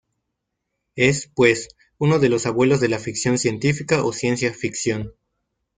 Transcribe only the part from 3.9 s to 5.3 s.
o Ciencia ficción.